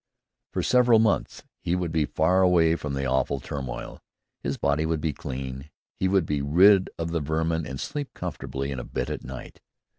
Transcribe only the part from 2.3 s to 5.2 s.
away from the awful turmoil. His body would be